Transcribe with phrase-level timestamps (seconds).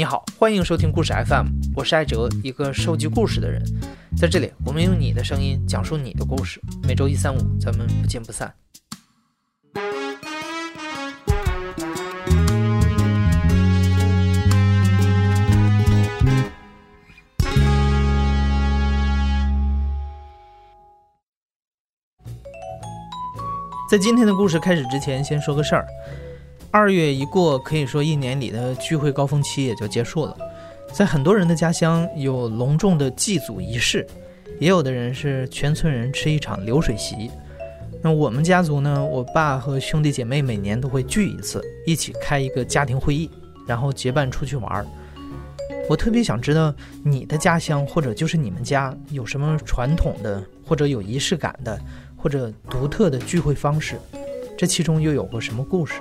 [0.00, 3.62] 你好，欢迎收听故事 FM，我是艾哲，一个收集故事的人。
[4.16, 6.58] 在这里，我们用你的声音讲述你的故事。
[6.84, 8.50] 每周一、三、五，咱们不见不散。
[23.90, 25.84] 在今天的故事开始之前，先说个事儿。
[26.72, 30.36] 二月一过，可以说一年里的聚会高峰期也就结束了。
[30.92, 34.06] 在很多人的家乡，有隆重的祭祖仪式，
[34.60, 37.28] 也有的人是全村人吃一场流水席。
[38.00, 39.04] 那我们家族呢？
[39.04, 43.28] 我爸和兄弟姐妹每年都会聚一次，一起开一个家庭会议，
[43.66, 44.86] 然后结伴出去玩儿。
[45.88, 46.72] 我特别想知道
[47.04, 51.76] 你的家乡，或者就是你们家有什么传统的，或者有仪式感的，
[52.16, 53.96] 或者独特的聚会方式，
[54.56, 56.00] 这其中又有过什么故事？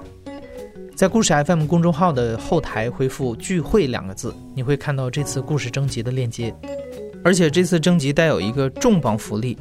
[1.00, 6.53] 在故事 FM 公众号的后台回复“聚会”两个字，你会看到这次故事征集的链接。
[7.23, 9.58] 而且这次征集带有一个重磅福利：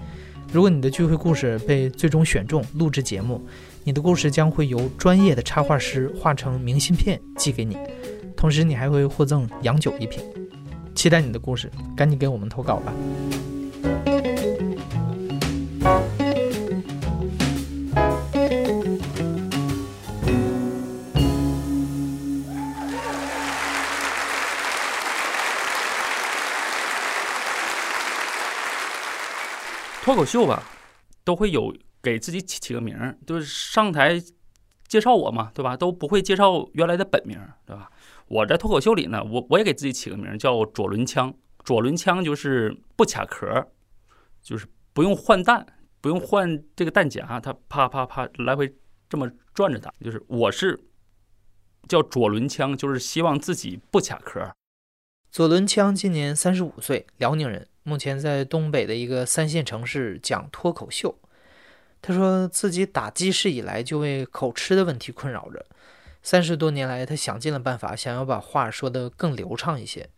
[0.53, 3.41] 如果你的聚会故事被最终选中录制节目，
[3.85, 7.79] 你的故事将会由专业的插画师画成明信片寄给你，
[8.37, 10.21] 同时你还会获赠洋酒一瓶。
[10.97, 12.93] 期待你的故事，赶紧给我们投稿吧！
[30.09, 30.63] 脱口秀吧，
[31.23, 31.71] 都会有
[32.03, 34.19] 给自己起起个名儿，就是上台
[34.87, 35.77] 介绍我嘛，对吧？
[35.77, 37.91] 都不会介绍原来的本名，对吧？
[38.27, 41.35] 我在脱口秀里呢，我我也给自己起个名叫左轮枪。
[41.63, 43.71] 左轮枪就是不卡壳，
[44.41, 45.67] 就是不用换弹，
[46.01, 48.75] 不用换这个弹夹，它啪啪啪来回
[49.11, 49.93] 这么转着打。
[50.01, 50.81] 就是我是
[51.87, 54.51] 叫左轮枪，就是希望自己不卡壳。
[55.31, 57.69] 左轮枪今年三十五岁，辽宁人。
[57.89, 61.19] 目前在东北的一个三线城市讲脱口秀。
[62.03, 65.65] 他说自己打记事以来就为口吃的问题困扰着，
[66.23, 70.11] 三十多年来他想尽了办法，想要把话说得更流畅一些，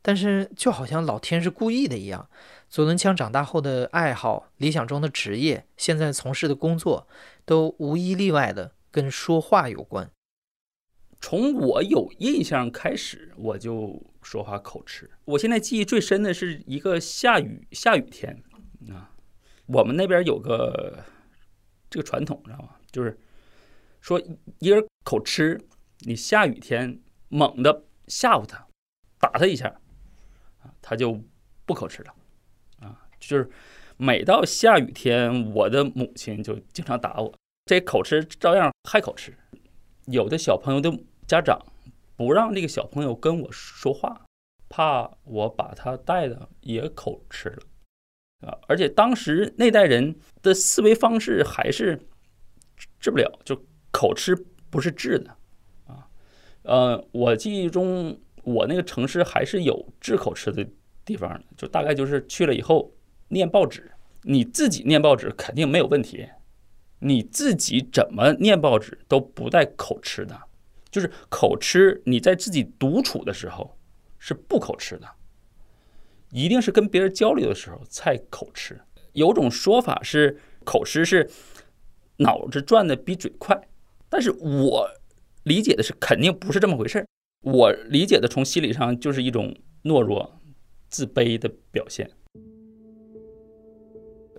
[0.00, 2.28] 但是就好像老天是故意的一样。
[2.70, 7.06] 左轮枪长大后的爱好、理想中的职业、现在从事的工作，
[7.44, 10.10] 都无一例外的跟说话有关。
[11.20, 14.02] 从我有印象开始，我就。
[14.26, 18.42] 说话口吃，我现在记忆最深的是一个下雨下雨天
[18.90, 19.14] 啊，
[19.66, 20.98] 我们那边有个
[21.88, 22.70] 这个传统，知道吗？
[22.90, 23.16] 就是
[24.00, 24.20] 说
[24.58, 25.64] 一个人口吃，
[26.00, 28.66] 你下雨天猛的吓唬他，
[29.20, 29.68] 打他一下
[30.58, 31.22] 啊，他就
[31.64, 32.12] 不口吃了
[32.80, 33.06] 啊。
[33.20, 33.48] 就是
[33.96, 37.32] 每到下雨天，我的母亲就经常打我，
[37.66, 39.32] 这口吃照样还口吃。
[40.06, 40.92] 有的小朋友的
[41.28, 41.64] 家长。
[42.16, 44.24] 不让这个小朋友跟我说话，
[44.68, 48.58] 怕我把他带的也口吃了，啊！
[48.66, 52.00] 而且当时那代人的思维方式还是
[52.98, 53.62] 治不了，就
[53.92, 54.34] 口吃
[54.70, 55.36] 不是治的，
[55.86, 56.08] 啊，
[56.62, 60.66] 呃，我记忆中我那个城市还是有治口吃的
[61.04, 62.92] 地方的，就大概就是去了以后
[63.28, 66.26] 念报纸，你自己念报纸肯定没有问题，
[67.00, 70.40] 你自己怎么念报纸都不带口吃的。
[70.96, 73.76] 就是口吃，你在自己独处的时候
[74.18, 75.06] 是不口吃的，
[76.30, 78.80] 一定是跟别人交流的时候才口吃。
[79.12, 81.28] 有种说法是口吃是
[82.16, 83.68] 脑子转的比嘴快，
[84.08, 84.90] 但是我
[85.42, 87.06] 理解的是肯定不是这么回事儿。
[87.42, 90.40] 我理解的从心理上就是一种懦弱、
[90.88, 92.10] 自卑的表现。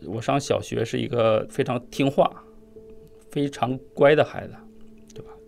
[0.07, 2.44] 我上小学是一个非常听话、
[3.29, 4.56] 非常乖的孩子。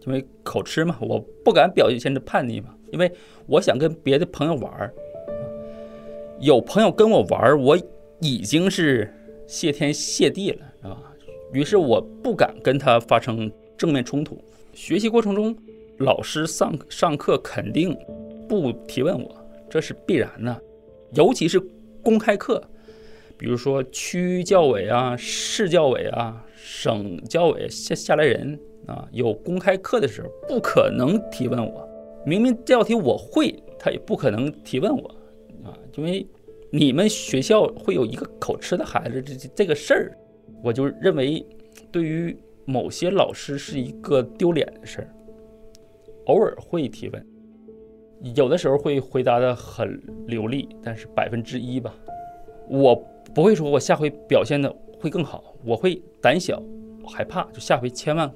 [0.06, 3.12] 因为口吃嘛，我不敢表现的叛逆嘛，因为
[3.48, 4.94] 我想跟别的朋友玩儿，
[6.40, 7.78] 有朋友跟我玩儿，我
[8.22, 9.14] 已经是
[9.46, 10.98] 谢天谢地了，是吧？
[11.54, 14.42] 于是我不敢跟他发生正面冲突。
[14.74, 15.56] 学习过程中，
[15.98, 17.98] 老师上上课肯定
[18.48, 19.36] 不提问我，
[19.70, 20.62] 这是必然的，
[21.14, 21.62] 尤其是
[22.02, 22.64] 公开课，
[23.38, 28.58] 比如说区教委啊、市教委啊、省教委下下来人。
[28.90, 31.88] 啊，有公开课的时候不可能提问我，
[32.26, 35.08] 明明这道题我会，他也不可能提问我，
[35.64, 36.26] 啊，因为
[36.72, 40.18] 你们学校会有一个口吃的孩子，这这个事儿，
[40.64, 41.46] 我就认为
[41.92, 45.10] 对于某些老师是一个丢脸的事儿。
[46.26, 47.26] 偶尔会提问，
[48.36, 51.94] 有的时候会回答的很流利，但是百分之一吧，
[52.68, 52.96] 我
[53.36, 56.60] 不会说我下回表现的会更好，我会胆小
[57.06, 58.32] 害怕，就下回千万。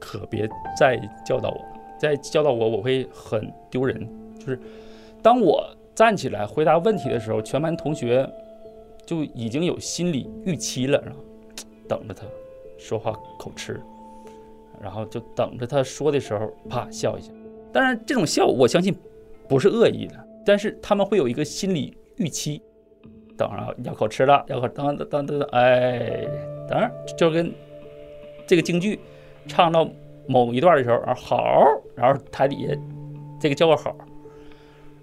[0.00, 0.48] 可别
[0.78, 1.60] 再教导我，
[1.98, 4.08] 再教导我，我会很丢人。
[4.38, 4.58] 就是
[5.22, 8.28] 当我站起来回答问题的时候，全班同学
[9.04, 11.02] 就已经有心理预期了，
[11.88, 12.24] 等着他
[12.78, 13.80] 说话口吃，
[14.80, 17.32] 然后就等着他说的时候啪笑一下。
[17.72, 18.94] 当然，这种笑我相信
[19.48, 20.14] 不是恶意的，
[20.44, 22.62] 但是他们会有一个心理预期，
[23.36, 26.26] 等着要口吃了，要口等等等等，哎，
[26.68, 27.52] 等着就跟
[28.46, 29.00] 这个京剧
[29.46, 29.88] 唱到
[30.28, 31.64] 某一段的时候，啊好，
[31.94, 32.74] 然后台底下
[33.40, 33.96] 这个叫个好，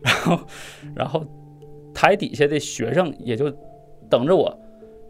[0.01, 0.39] 然后
[0.95, 1.25] 然后
[1.93, 3.49] 台底下的学生也就
[4.09, 4.55] 等着我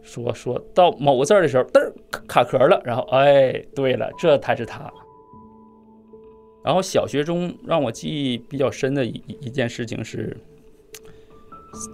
[0.02, 1.92] 说说到某个字的时候，嘚儿
[2.28, 4.92] 卡壳了，然后哎，对了，这才是他。
[6.62, 10.34] 然后小学中让我记忆比较深的一一件事情是，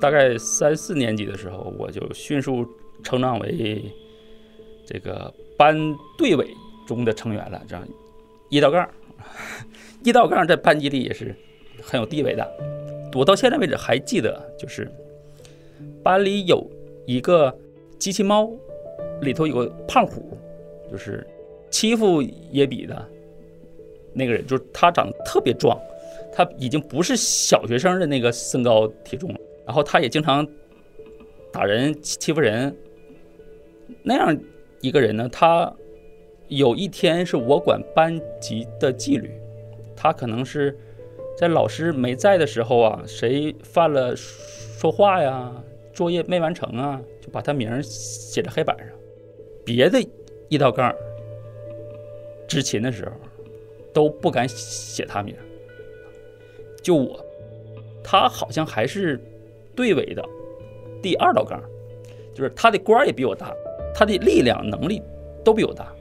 [0.01, 2.65] 大概三四年级的时候，我就迅速
[3.03, 3.85] 成长为
[4.87, 5.77] 这个班
[6.19, 6.47] 队委
[6.95, 7.63] 中的成员了。
[7.69, 7.87] 这样
[8.49, 8.91] 一道杠，
[10.03, 11.35] 一道杠 在班级里也是
[11.83, 12.47] 很有地位的。
[13.15, 14.91] 我到现在为止还记得，就是
[16.03, 16.69] 班里有
[17.07, 17.57] 一个
[17.99, 18.51] 机器猫，
[19.23, 20.37] 里头有个胖虎，
[20.91, 21.27] 就是
[21.71, 22.21] 欺负
[22.51, 23.09] 野比的。
[24.13, 25.79] 那个人就是他长得特别壮，
[26.33, 29.41] 他已经不是小学生的那个身高体重了。
[29.65, 30.47] 然后他也经常
[31.53, 32.75] 打人欺欺负人。
[34.03, 34.37] 那样
[34.81, 35.73] 一个人呢，他
[36.51, 39.31] 有一天是我管班级的纪律，
[39.97, 40.77] 他可能是
[41.39, 45.51] 在老师没在的时候啊，谁犯了说话呀，
[45.95, 48.89] 作业没完成啊，就把他名写在黑板上。
[49.65, 49.99] 别的
[50.49, 50.95] 一道杠
[52.47, 53.13] 执勤的时候。
[53.93, 55.35] 都不敢写他名，
[56.81, 57.19] 就我，
[58.05, 59.21] 他好像还是
[59.75, 60.25] 队委的
[61.03, 61.61] 第二道杠，
[62.33, 63.53] 就是他的官也比我大，
[63.93, 65.03] 他的力量能力
[65.45, 65.93] 都比我大。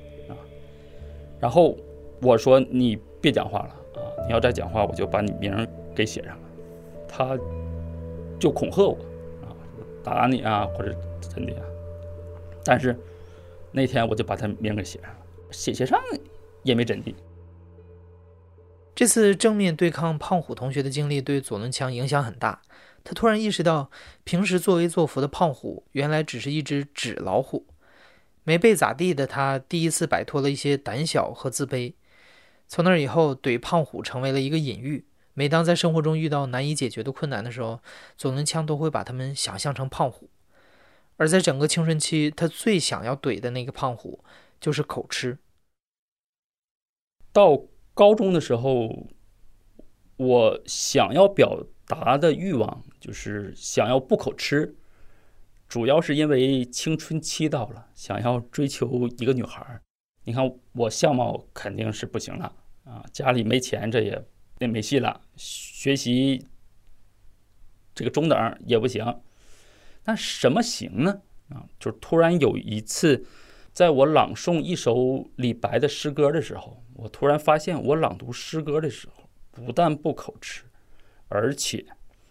[1.39, 1.77] 然后
[2.21, 6.43] 我说你别讲话了啊，你要再讲话我就把你名给写上了。
[7.07, 7.37] 他
[8.39, 8.97] 就恐吓我
[9.41, 9.49] 啊，
[10.03, 11.61] 打你啊或者怎的呀。
[12.63, 12.95] 但是
[13.71, 15.17] 那天我就把他名给写上了，
[15.51, 15.99] 写写上
[16.63, 17.15] 也没怎地。
[18.93, 22.61] 这次正面对抗胖虎同学的经历对左轮强影响很大。
[23.01, 23.89] 他突然意识到，
[24.25, 27.65] 平时作威作福的胖虎原来只是一只纸老虎。
[28.43, 31.93] 没被咋地的他，第一次摆脱了一些胆小和自卑。
[32.67, 35.05] 从那以后，怼胖虎成为了一个隐喻。
[35.33, 37.81] 每当在生活中遇到难以解决的困难的时候，
[38.17, 40.29] 左伦强都会把他们想象成胖虎。
[41.17, 44.23] 而在整个青春期，他最想要怼的那个胖虎，
[44.59, 45.37] 就是口吃。
[47.31, 47.65] 到。
[47.95, 49.09] 高中的时候，
[50.15, 54.77] 我想要表达的欲望就是想要不口吃，
[55.69, 59.81] 主要是因为青春期到了，想要追求一个女孩儿。
[60.23, 62.51] 你看我相貌肯定是不行了
[62.83, 64.25] 啊，家里没钱，这也
[64.57, 65.21] 那没戏了。
[65.37, 66.43] 学习
[67.93, 69.21] 这个中等也不行，
[70.05, 71.21] 那什么行呢？
[71.49, 73.23] 啊，就是突然有一次，
[73.71, 76.83] 在我朗诵一首李白的诗歌的时候。
[76.95, 80.63] 我突然发现，我朗读诗歌的时候，不但不口吃，
[81.29, 81.85] 而且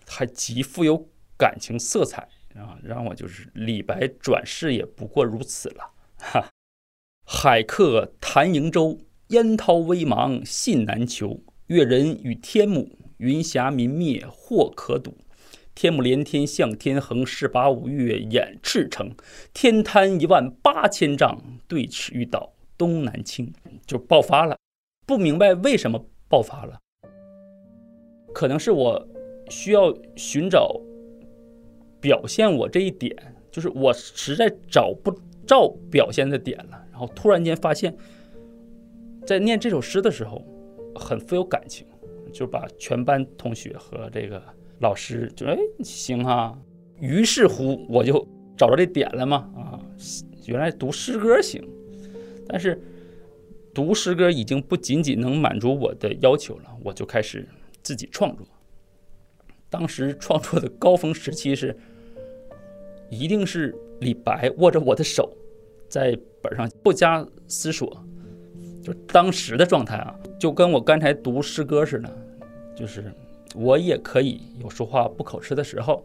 [0.07, 1.09] 还极富有
[1.39, 2.79] 感情色彩啊！
[2.83, 5.93] 让我就是李白转世也不过如此了。
[6.19, 6.49] 哈，
[7.25, 11.41] 海客谈瀛洲，烟涛微茫信难求。
[11.67, 15.19] 越人语天母，云霞明灭或可睹。
[15.75, 19.15] 天母连天向天横，势拔五岳掩赤城。
[19.55, 23.53] 天滩一万八千丈，对尺欲倒东南倾。
[23.87, 24.57] 就爆发了。
[25.07, 26.79] 不明白为什么爆发了，
[28.35, 29.09] 可能是我
[29.49, 30.79] 需要寻找
[32.01, 33.15] 表现我这一点，
[33.51, 35.13] 就是我实在找不
[35.47, 36.85] 着表现的点了。
[36.91, 37.97] 然后突然间发现，
[39.27, 40.45] 在念这首诗的时候，
[40.95, 41.87] 很富有感情，
[42.33, 44.43] 就把全班同学和这个
[44.81, 46.59] 老师就哎行哈。
[47.01, 48.27] 于是乎，我就
[48.57, 49.81] 找着这点了嘛啊，
[50.47, 51.63] 原来读诗歌行，
[52.49, 52.81] 但是。
[53.75, 57.47] 读诗歌已经不仅仅能满足我的要求了，我就开始
[57.81, 58.45] 自己创作。
[59.71, 61.77] 当时创作的高峰时期是，
[63.11, 65.31] 一定是李白握着我的手，
[65.89, 68.03] 在本上不加思索，
[68.83, 72.11] 就当时的状态啊，就跟我刚才读诗歌似的，
[72.75, 73.05] 就是
[73.55, 76.05] 我也可以有说话不口吃的时候，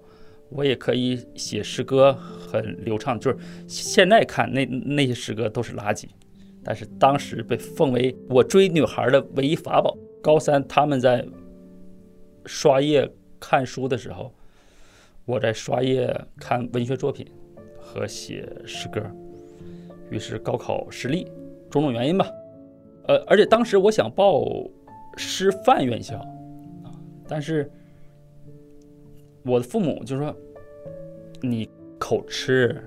[0.49, 6.05] 我也可以写诗歌很流畅，就是现在看那那些诗歌都是垃圾。
[6.65, 9.97] 但是当时被奉为我追女孩的唯一法宝。
[10.21, 11.27] 高三他们在
[12.45, 13.05] 刷夜
[13.45, 14.33] 看书的时候，
[15.25, 17.27] 我在刷页看文学作品
[17.77, 19.01] 和写诗歌。
[20.09, 21.25] 于是高考失利，
[21.69, 22.25] 种种原因吧。
[23.05, 24.45] 呃，而且当时我想报
[25.17, 26.25] 师范院校，
[27.27, 27.69] 但是
[29.43, 30.33] 我的父母就说
[31.43, 31.69] ：“你
[31.99, 32.81] 口吃，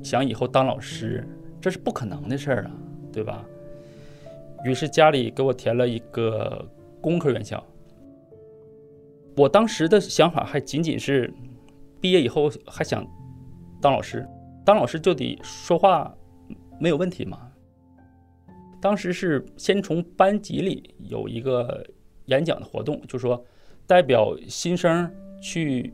[0.00, 1.26] 想以后当老师，
[1.60, 2.70] 这是不可能的事儿啊，
[3.12, 3.44] 对吧？”
[4.64, 6.64] 于是家里给我填了一个
[7.00, 7.64] 工科院校。
[9.36, 11.32] 我当时的想法还仅仅是，
[12.00, 13.06] 毕业以后还想
[13.80, 14.26] 当老师，
[14.64, 16.14] 当老师就得说话
[16.78, 17.38] 没有问题嘛。
[18.80, 21.86] 当时是先从班级里有一个
[22.26, 23.42] 演讲的活动，就说
[23.86, 25.10] 代表新生
[25.40, 25.92] 去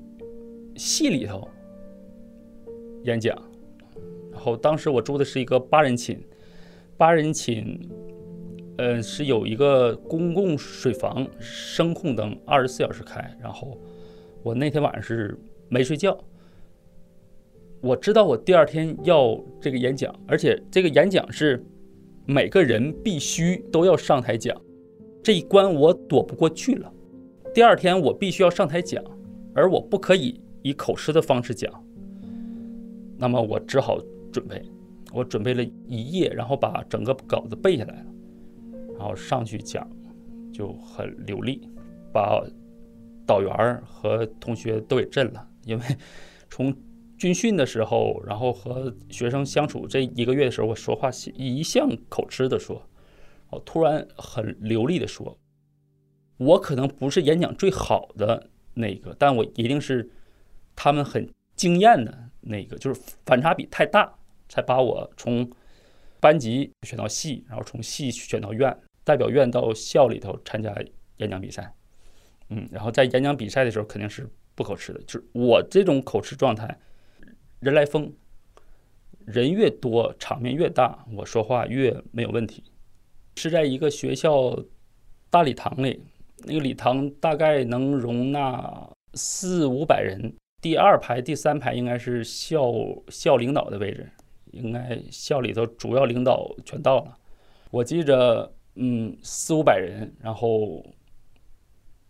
[0.75, 1.47] 系里头
[3.05, 3.37] 演讲。
[4.33, 6.19] 然后当时我住的是一个八人寝，
[6.97, 7.79] 八人寝。
[8.79, 13.21] 呃，是有一个公共水房，声控灯二十四小时开。
[13.41, 13.77] 然后
[14.45, 15.37] 我那天晚上是
[15.69, 16.17] 没睡觉。
[17.81, 21.61] 我知道我第二天要这个演讲，而且这个演讲是
[22.25, 24.57] 每个人必须都要上台讲，
[25.25, 26.93] 这一关我躲不过去了。
[27.53, 29.03] 第二天我必须要上台讲，
[29.55, 31.73] 而我不可以以口试的方式讲。
[33.17, 34.01] 那么我只好
[34.33, 34.63] 准备，
[35.13, 38.07] 我准备了一夜，然后把整个稿子背下来了。
[38.99, 39.89] 然后上去讲，
[40.53, 41.69] 就很流利，
[42.13, 42.45] 把
[43.25, 45.49] 导员和同学都给震了。
[45.65, 45.85] 因为
[46.51, 46.75] 从
[47.17, 52.83] 军训的时候，然后和学生相处这一个月的时候，我说话一向口吃的说，
[53.51, 55.39] 我突然很流利的说，
[56.39, 60.11] 我可能不是演讲最好的那个，但我一定是
[60.75, 64.13] 他们很惊艳的那个，就是反差比太大，
[64.49, 65.49] 才把我从
[66.21, 68.77] 班级选到系，然后从系选到院。
[69.09, 70.71] 代表院到校里头参加
[71.17, 71.73] 演讲比赛，
[72.51, 76.79] 嗯，然后在演讲比赛的时候肯定是不口吃的，就是我这种口吃状态，
[77.61, 78.13] 人来疯，
[79.25, 82.63] 人越多场面越大，我说话越没有问题。
[83.37, 84.63] 是在一个学校
[85.31, 86.03] 大礼堂里，
[86.45, 92.75] 那个礼堂大概能容纳四五百人，第二排、第三排应该是校
[93.09, 94.07] 校领导的位置，
[94.51, 97.17] 应该校里头主要领导全到了，
[97.71, 98.53] 我记着。
[98.81, 100.87] 嗯，四五百人，然后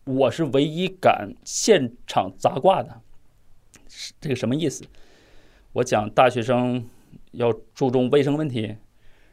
[0.04, 3.00] 我是唯一敢现场砸挂的，
[3.88, 4.84] 是这个什么意思？
[5.72, 6.86] 我讲大学生
[7.32, 8.76] 要注重卫生问题，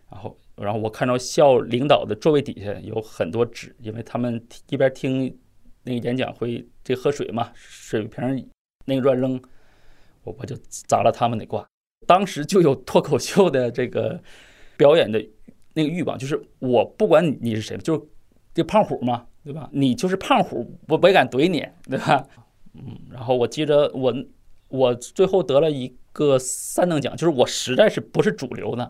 [0.10, 5.38] 然后，然后我看到校领导的座位底下有很多纸，因为他们一边听
[5.84, 8.50] 那个演讲会这喝水嘛，水瓶
[8.86, 9.38] 那个乱扔，
[10.24, 11.68] 我我就砸了他们的挂。
[12.08, 14.24] 当时就有脱口秀的这个
[14.78, 15.22] 表演的。
[15.76, 18.02] 那个欲望就是我不管你是谁，就是
[18.54, 19.70] 这胖虎嘛，对吧？
[19.74, 22.26] 你就是胖虎，我我也敢怼你，对吧？
[22.74, 24.16] 嗯，然后我记着我
[24.70, 28.90] 我最后得了一个三等奖，就是我实在是不是主流的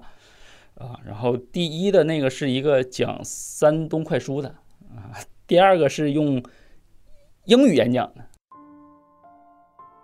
[0.75, 0.99] 啊。
[1.03, 4.49] 然后第一的那个是一个讲山东快书的
[4.95, 5.09] 啊，
[5.47, 6.43] 第二个是用
[7.45, 8.23] 英语演讲的。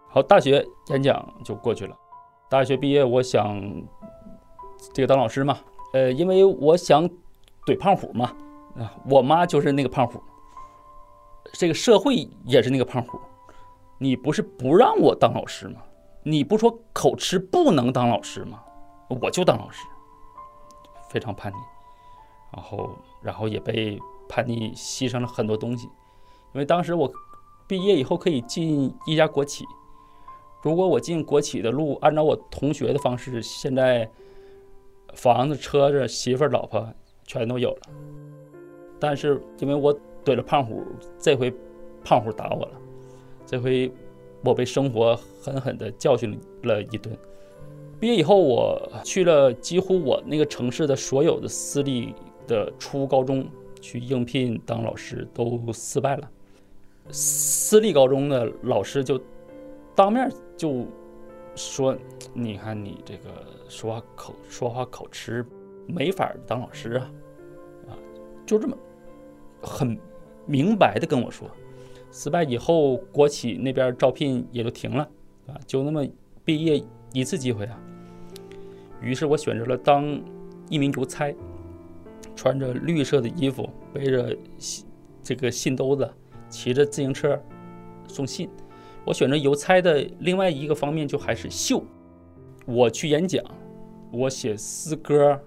[0.10, 1.96] 好，大学演讲就过去了，
[2.50, 3.62] 大学毕业我想
[4.94, 5.60] 这个当老师嘛。
[5.94, 7.10] 呃，因为我想
[7.66, 8.34] 怼胖虎嘛，
[8.78, 10.22] 啊，我妈就是那个胖虎，
[11.52, 13.20] 这个社会也是那个胖虎，
[13.98, 15.82] 你不是不让我当老师吗？
[16.24, 18.64] 你不说口吃不能当老师吗？
[19.10, 19.86] 我就当老师，
[21.10, 21.58] 非常叛逆，
[22.54, 22.90] 然后
[23.22, 25.88] 然后也被叛逆牺牲了很多东西，
[26.54, 27.12] 因为当时我
[27.68, 29.66] 毕业以后可以进一家国企，
[30.62, 34.10] 如果我进国企的路按照我同学的方式，现在。
[35.14, 36.88] 房子、车子、媳妇、老婆
[37.26, 37.82] 全都有了，
[39.00, 40.84] 但是因为我怼了胖虎，
[41.20, 41.54] 这回
[42.04, 42.72] 胖虎打我了，
[43.46, 43.92] 这回
[44.44, 47.18] 我被生活狠狠地教训了一顿。
[48.00, 52.16] 毕业以后，我去了几乎我那个城市的所有的私立
[52.48, 53.48] 的初高中
[53.80, 56.30] 去应聘当老师，都失败了。
[57.10, 59.22] 私立高中的老师就
[59.96, 60.86] 当面就。
[61.54, 61.94] 说，
[62.34, 63.30] 你看你这个
[63.72, 65.46] 说话口说话口吃，
[65.88, 67.12] 没法当老师啊，
[67.88, 67.96] 啊，
[68.46, 68.78] 就这么
[69.62, 69.98] 很
[70.46, 71.50] 明白的跟我说，
[72.12, 75.10] 失败以后国企那边招聘也就停了，
[75.48, 76.06] 啊，就那么
[76.44, 77.80] 毕业一次机会啊。
[79.02, 80.22] 于是我选择了当
[80.70, 81.34] 一名邮差，
[82.36, 84.86] 穿着绿色的衣服，背着信
[85.24, 86.14] 这个信兜子，
[86.50, 87.42] 骑着自行车
[88.06, 88.50] 送信。
[89.06, 91.82] 我选择邮差的另外一个方面就还是秀，
[92.66, 93.44] 我去演讲，
[94.12, 95.40] 我写诗歌，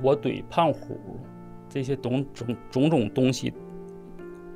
[0.00, 0.98] 我怼胖虎，
[1.68, 3.52] 这些种种种种东西，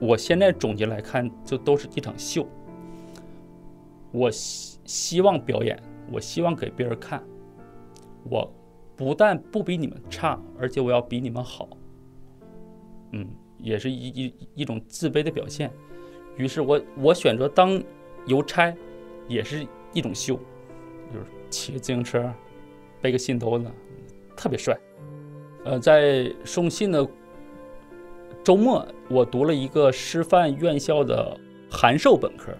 [0.00, 2.46] 我现在总结来看，这都是一场秀。
[4.12, 5.78] 我希希望表演，
[6.10, 7.22] 我希望给别人看，
[8.24, 8.52] 我
[8.96, 11.68] 不但不比你们差，而且我要比你们好。
[13.12, 13.28] 嗯，
[13.58, 15.70] 也是一一一种自卑的表现。
[16.36, 17.82] 于是我我选择当。
[18.26, 18.72] 邮差
[19.28, 20.38] 也是一种秀，
[21.10, 22.30] 就是骑自行车，
[23.00, 23.66] 背个信头子，
[24.36, 24.78] 特别帅。
[25.64, 27.06] 呃，在送信的
[28.42, 31.38] 周末，我读了一个师范院校的
[31.70, 32.52] 函授本科，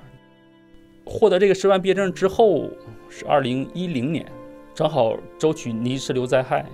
[1.07, 2.69] 获得这个师范毕业证之后
[3.09, 4.31] 是二零一零年，
[4.75, 6.67] 正好舟曲泥石流灾害，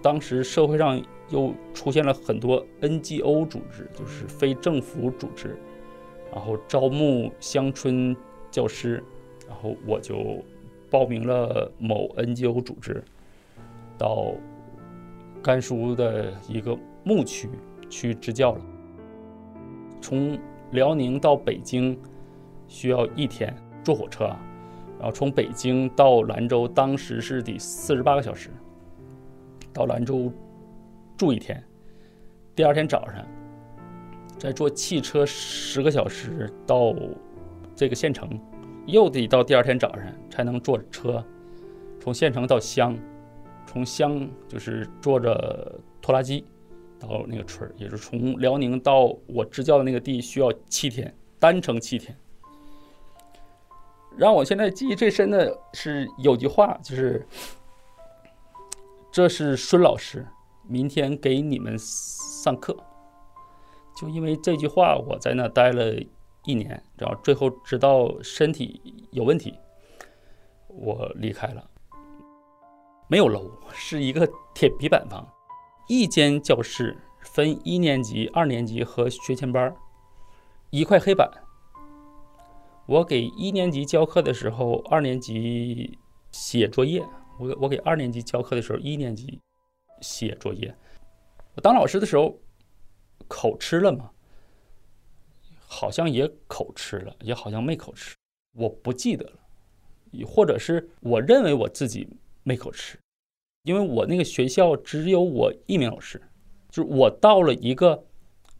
[0.00, 5.58] 当时社会上又出现了很多 NGO 组织，就是非政府组织，
[6.32, 8.16] 然后招募乡村
[8.52, 9.02] 教师，
[9.48, 10.44] 然后我就
[10.90, 13.02] 报名了某 NGO 组织，
[13.96, 14.32] 到
[15.42, 17.48] 甘肃的一个牧区
[17.88, 18.60] 去支教了。
[20.00, 20.38] 从
[20.72, 21.98] 辽宁到北京
[22.66, 23.54] 需要一天
[23.84, 24.24] 坐火车，
[24.98, 28.50] 然后从北京到兰州当时是得四十八个小时，
[29.72, 30.32] 到兰州
[31.16, 31.62] 住一天，
[32.54, 33.24] 第二天早上
[34.38, 36.94] 再坐汽车十个小时到
[37.74, 38.28] 这个县城，
[38.86, 41.24] 又得到第二天早上才能坐车
[42.00, 42.96] 从县城到乡，
[43.66, 46.44] 从乡就是坐着拖拉机
[46.98, 52.16] 到那个村儿，也是从辽宁到我支教的那个地需要七天，单程七天。
[54.16, 57.26] 让我现在记忆最深的是有句话，就是
[59.12, 60.26] 这是孙老师
[60.66, 62.76] 明天给你们上课。
[63.96, 65.94] 就因为这句话，我在那待了
[66.44, 68.80] 一年，然后最后直到身体
[69.12, 69.58] 有问题，
[70.68, 71.68] 我离开了。
[73.08, 75.26] 没有楼，是一个铁皮板房，
[75.88, 79.74] 一间教室分一年级、二年级和学前班，
[80.70, 81.28] 一块黑板。
[82.86, 85.98] 我给一年级教课的时候，二年级
[86.32, 87.02] 写作业；
[87.38, 89.40] 我我给二年级教课的时候，一年级
[90.00, 90.74] 写作业。
[91.54, 92.38] 我当老师的时候，
[93.28, 94.10] 口吃了吗？
[95.70, 98.16] 好像也口吃了，也好像没口吃，
[98.56, 100.26] 我不记得了。
[100.26, 102.08] 或者是我认为我自己
[102.42, 102.98] 没口吃，
[103.62, 106.20] 因为我那个学校只有我一名老师，
[106.68, 108.04] 就是我到了一个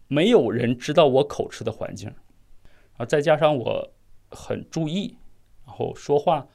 [0.06, 3.92] 没有人知道我口吃的环境，然后再加上我。
[4.32, 5.18] 很注意，
[5.66, 6.46] 然后说话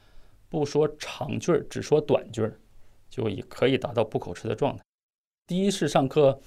[0.48, 2.58] 不说长句儿，只说短句儿，
[3.10, 4.82] 就也可以达到不口吃的状态。
[5.46, 6.40] 第一次上课，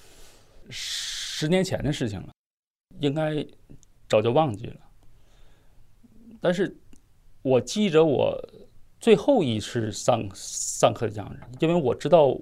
[0.71, 2.33] 十年前的事情了，
[2.99, 3.45] 应该
[4.09, 4.81] 早就忘记了。
[6.41, 6.75] 但是
[7.41, 8.37] 我记着我
[8.99, 12.37] 最后一次上上课的样子，因为我知道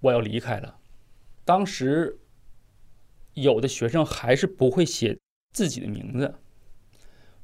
[0.00, 0.78] 我要离开了。
[1.44, 2.18] 当时
[3.34, 5.18] 有的学生还是不会写
[5.52, 6.34] 自己的名字。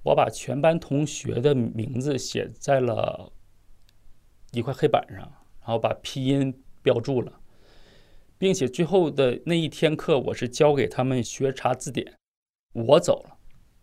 [0.02, 3.30] 我把全班同学的名字写在了
[4.52, 5.18] 一块黑板上，
[5.60, 7.40] 然后把拼音标注了，
[8.38, 12.14] 并且最后的那一天课，我是教给他们学查字典。
[12.72, 13.36] 我走了，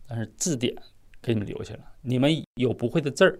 [0.08, 0.74] 但是字典
[1.20, 1.80] 给你们留下了。
[2.02, 3.38] 你们有不会的字儿，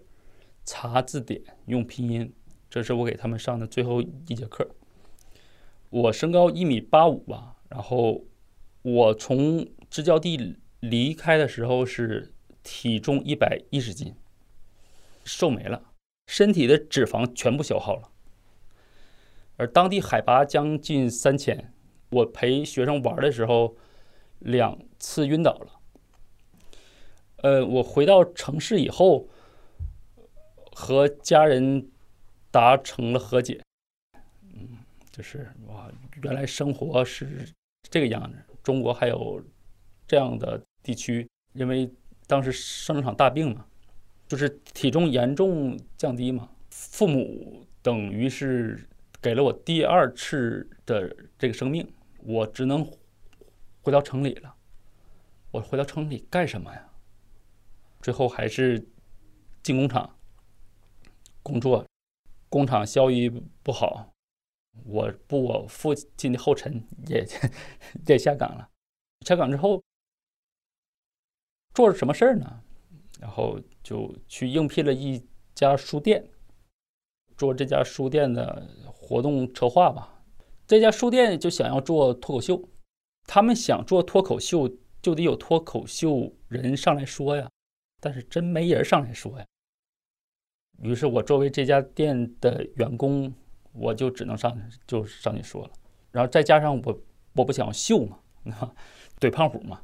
[0.64, 2.32] 查字典用拼音。
[2.68, 4.68] 这是我给他们上的最后一节课。
[5.90, 8.24] 我身高一米八五吧，然后
[8.82, 12.34] 我从支教地离开的时候是。
[12.64, 14.14] 体重一百一十斤，
[15.24, 15.94] 瘦没了，
[16.26, 18.10] 身体的脂肪全部消耗了。
[19.56, 21.72] 而当地海拔将近三千，
[22.10, 23.76] 我陪学生玩的时候，
[24.40, 25.77] 两次晕倒了。
[27.42, 29.28] 呃，我回到城市以后，
[30.72, 31.90] 和家人
[32.50, 33.60] 达成了和解。
[34.42, 34.78] 嗯，
[35.10, 35.90] 就是哇，
[36.22, 37.48] 原来生活是
[37.90, 38.38] 这个样子。
[38.62, 39.42] 中国还有
[40.06, 41.90] 这样的地区，因为。
[42.30, 43.64] 当时生了场大病嘛，
[44.26, 48.86] 就是体重严重降低嘛，父母等于是
[49.22, 52.86] 给了我第二次的这个生命，我只能
[53.80, 54.54] 回到城里了。
[55.50, 56.87] 我回到城里干什么呀？
[58.00, 58.88] 最后还是
[59.62, 60.18] 进工厂
[61.42, 61.84] 工作，
[62.48, 63.28] 工厂效益
[63.62, 64.12] 不好，
[64.84, 67.26] 我步我父亲的后尘， 也
[68.06, 68.68] 也下岗了。
[69.26, 69.82] 下岗之后。
[71.74, 72.60] 做什么事儿呢？
[73.20, 76.28] 然后就去应聘了一家书店，
[77.36, 80.24] 做这家书店的活动策划吧。
[80.66, 82.68] 这家书店就想要做脱口秀，
[83.28, 84.68] 他们想做脱口秀
[85.00, 87.48] 就得有脱口秀人上来说呀，
[88.00, 89.44] 但是真没人上来说呀。
[90.82, 93.32] 于是我作为这家店的员工，
[93.72, 94.56] 我就只能上
[94.86, 95.72] 就上去说了。
[96.12, 97.00] 然后再加上我
[97.34, 98.18] 我不想秀嘛，
[99.18, 99.80] 怼胖虎嘛，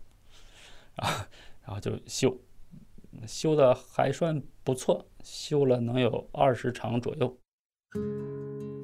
[0.96, 1.28] 啊。
[1.66, 2.38] 然后就秀，
[3.26, 7.38] 修的还算不错，修了能有二十场左右。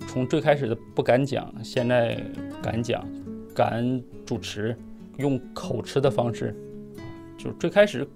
[0.08, 2.16] 从最开始的不敢讲，现在
[2.62, 3.06] 敢讲，
[3.54, 4.76] 敢主持，
[5.18, 6.56] 用口吃的方式，
[7.38, 8.08] 就最开始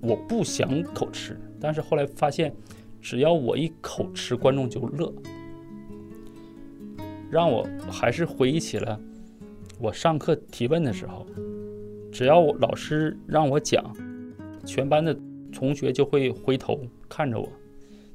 [0.00, 2.54] 我不想口吃，但是后来发现，
[3.00, 5.12] 只要我一口吃，观众就乐，
[7.30, 9.00] 让我还是回忆起了
[9.78, 11.26] 我上课提问的时候，
[12.12, 13.84] 只要我老师让我讲，
[14.64, 15.16] 全班的
[15.52, 17.48] 同学就会回头看着我，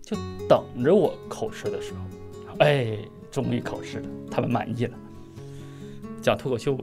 [0.01, 2.97] 就等着我口吃的时候，哎，
[3.29, 4.97] 终于口吃了，他们满意了。
[6.21, 6.77] 讲脱口秀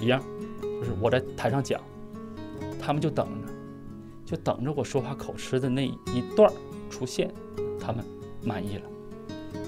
[0.00, 0.22] 一样，
[0.60, 1.80] 就是我在台上讲，
[2.78, 3.49] 他们就等着，
[4.30, 6.48] 就等着我说话口吃的那一段
[6.88, 7.28] 出现，
[7.80, 8.04] 他们
[8.44, 8.82] 满意了，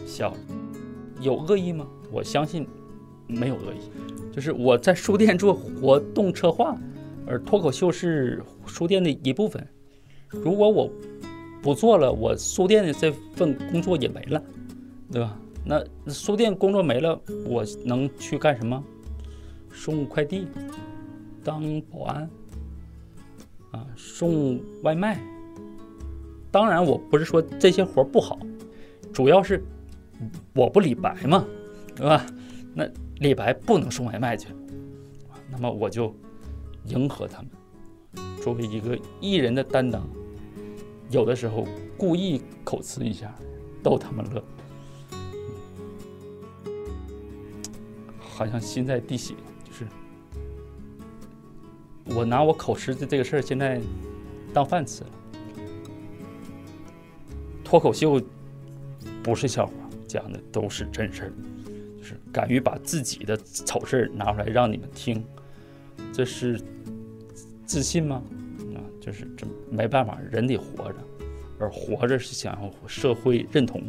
[0.07, 0.37] 笑了。
[1.21, 1.85] 有恶意吗？
[2.13, 2.65] 我相信
[3.27, 6.77] 没有恶意，就是我在书店做活动策划，
[7.27, 9.67] 而脱口秀是书店的一部分。
[10.29, 10.89] 如果我
[11.61, 14.41] 不做了，我书店的这份工作也没了，
[15.11, 15.37] 对吧？
[15.65, 18.81] 那书店工作没了，我能去干什么？
[19.73, 20.47] 送快递，
[21.43, 22.31] 当保安，
[23.73, 25.21] 啊，送外卖。
[26.51, 28.39] 当然，我不是说这些活不好，
[29.13, 29.65] 主要是
[30.55, 31.45] 我不李白嘛，
[31.97, 32.25] 对吧？
[32.75, 34.49] 那李白不能送外卖去，
[35.51, 36.15] 那么我就
[36.87, 37.51] 迎合他们，
[38.43, 40.07] 作为一个艺人的担当，
[41.11, 43.35] 有的时候故意口吃一下，
[43.83, 44.45] 逗他们乐。
[48.19, 49.35] 好像心在滴血，
[52.05, 53.81] 我拿我口吃的这个事儿现在
[54.53, 55.11] 当饭吃了。
[57.65, 58.21] 脱口秀
[59.23, 59.73] 不是笑话，
[60.07, 61.33] 讲的都是真事儿，
[61.97, 65.25] 就是敢于把自己的丑事儿拿出来让你们听，
[66.13, 66.61] 这是
[67.65, 68.23] 自信吗？
[68.75, 70.97] 啊，就是这没办法，人得活着，
[71.59, 73.83] 而活着是想要社会认同。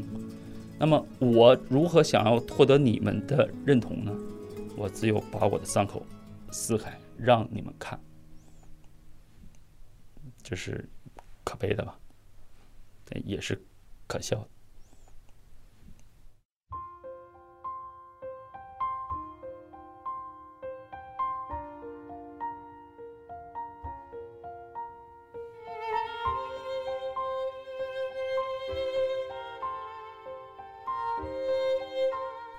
[0.79, 4.13] 那么我如何想要获得你们的认同呢？
[4.77, 6.05] 我只有把我的伤口
[6.51, 7.99] 撕开，让你们看，
[10.41, 10.89] 这是
[11.43, 11.99] 可悲的吧？
[13.25, 13.61] 也是
[14.07, 14.47] 可笑的。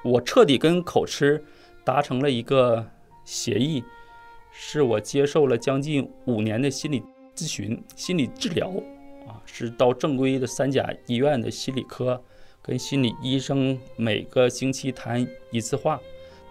[0.04, 1.44] 我彻底跟口吃。
[1.86, 2.90] 达成了一个
[3.26, 3.84] 协议，
[4.56, 7.02] 是我接受了将近五年的心理
[7.34, 8.68] 咨询、心理治疗，
[9.26, 12.22] 啊，是到正规的三甲医院的心理科，
[12.62, 16.00] 跟心理医生每个星期谈一次话，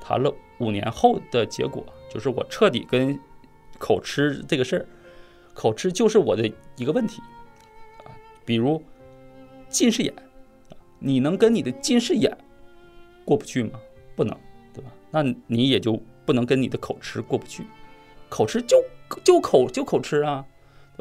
[0.01, 3.17] 谈了五年后的结果，就是我彻底跟
[3.79, 4.85] 口吃这个事儿，
[5.53, 7.21] 口吃就是我的一个问题，
[8.03, 8.11] 啊，
[8.43, 8.83] 比如
[9.69, 10.13] 近视眼，
[10.99, 12.37] 你能跟你的近视眼
[13.23, 13.79] 过不去吗？
[14.13, 14.37] 不能。
[14.75, 17.63] 对吧那你也就不能跟你的口吃过不去，
[18.33, 18.83] 口吃就
[19.23, 20.43] 就口就口吃啊，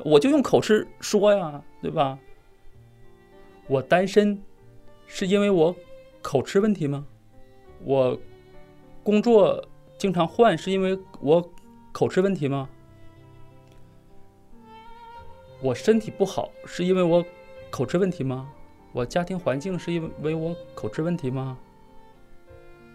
[0.05, 2.19] 我就用口吃说呀，对吧？
[3.67, 4.39] 我单身
[5.07, 5.75] 是因为我
[6.21, 7.07] 口吃问题吗？
[7.85, 8.21] 我
[9.03, 9.67] 工作
[9.97, 11.51] 经常换是因为我
[11.91, 12.69] 口吃问题吗？
[15.63, 17.25] 我身体不好是因为我
[17.71, 18.53] 口吃问题吗？
[18.93, 21.57] 我家庭环境是因为我口吃问题吗？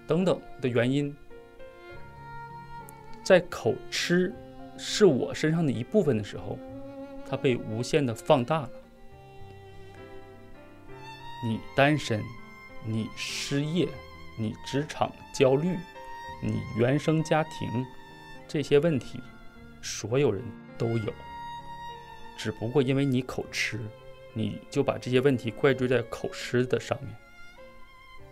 [0.06, 1.16] 等等的原因，
[3.28, 4.34] 在口吃
[4.78, 6.58] 是我身上的一部分的时候，
[7.30, 8.70] 它被无限的放大了。
[11.44, 12.24] 你单身，
[12.86, 13.86] 你失业，
[14.40, 15.76] 你职场焦虑，
[16.42, 17.86] 你原生家庭
[18.48, 19.20] 这些问题，
[19.82, 20.42] 所有人
[20.78, 21.14] 都有。
[22.38, 23.78] 只不过因为你口吃，
[24.34, 27.14] 你就把这些问题怪罪在口吃的上面。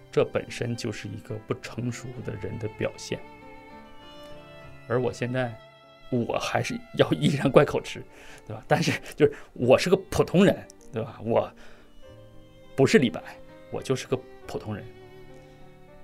[0.09, 3.19] 这本身就是一个不成熟的人的表现，
[4.87, 5.53] 而我现在，
[6.09, 8.03] 我还是 要依然怪口吃，
[8.47, 8.63] 对吧？
[8.67, 10.55] 但是就是我是个普通人，
[10.93, 11.19] 对吧？
[11.23, 11.51] 我
[12.75, 13.21] 不是李白，
[13.71, 14.85] 我就是个普通人，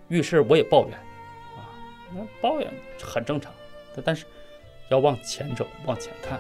[0.08, 0.98] 遇事我也抱怨，
[1.58, 1.70] 啊，
[2.13, 3.54] 那抱怨很正常，
[4.04, 4.26] 但是
[4.89, 6.39] 要往前走，往前看。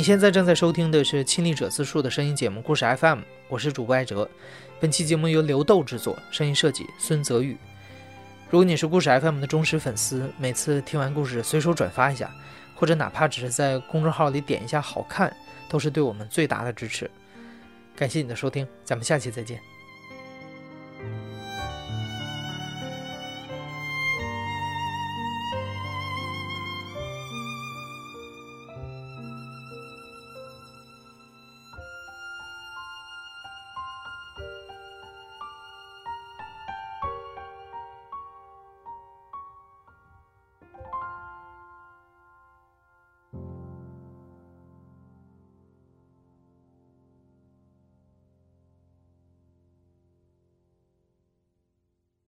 [0.00, 3.18] 你现在正在收听的是《亲历者自述》的声音节目《故事 FM》，
[3.50, 4.26] 我是主播艾哲。
[4.80, 7.54] 本期节目由刘豆制作，声音设计孙泽宇。
[8.48, 12.34] 如果你是故事 FM 的忠实粉丝，每次听完故事随手转发一下，
[12.74, 15.30] 或者哪怕只是在公众号里点一下好看，
[15.68, 17.10] 都是对我们最大的支持。
[17.94, 19.60] 感谢你的收听，咱们下期再见。